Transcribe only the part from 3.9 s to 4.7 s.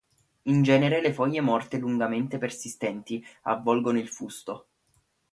il fusto.